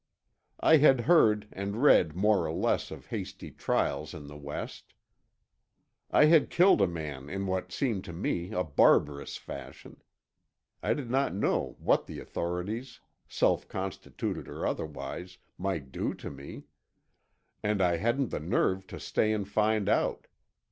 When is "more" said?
2.15-2.47